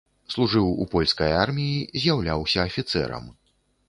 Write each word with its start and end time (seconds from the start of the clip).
Служыў 0.35 0.69
у 0.85 0.85
польскай 0.93 1.33
арміі, 1.41 1.89
з'яўляўся 2.05 2.65
афіцэрам. 2.69 3.29